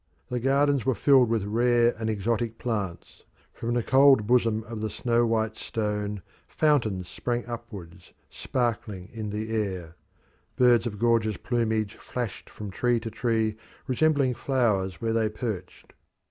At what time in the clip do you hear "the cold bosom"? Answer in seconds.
3.75-4.63